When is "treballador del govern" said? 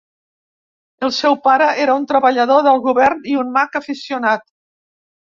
2.11-3.21